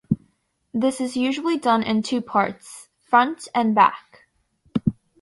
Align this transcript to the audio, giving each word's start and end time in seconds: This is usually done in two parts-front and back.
This 0.73 0.99
is 0.99 1.15
usually 1.15 1.59
done 1.59 1.83
in 1.83 2.01
two 2.01 2.21
parts-front 2.21 3.47
and 3.53 3.75
back. 3.75 4.25